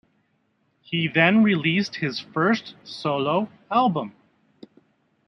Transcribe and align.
He 0.81 1.07
then 1.07 1.43
released 1.43 1.97
his 1.97 2.19
first 2.19 2.73
solo 2.83 3.49
album. 3.69 4.15